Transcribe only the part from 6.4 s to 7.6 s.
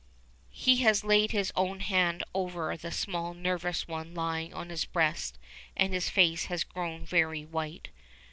has grown very